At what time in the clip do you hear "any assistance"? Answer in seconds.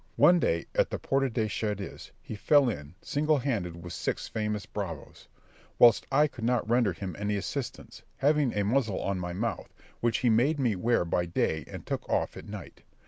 7.19-8.01